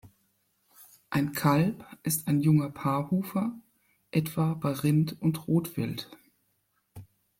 Ein 1.11 1.31
Kalb 1.33 1.85
ist 2.01 2.27
ein 2.27 2.41
junger 2.41 2.71
Paarhufer, 2.71 3.55
etwa 4.09 4.55
bei 4.55 4.71
Rind 4.71 5.21
und 5.21 5.47
Rotwild. 5.47 6.09